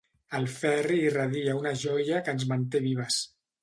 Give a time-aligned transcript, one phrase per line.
[0.37, 3.25] El Ferri irradia una joia que ens manté vives.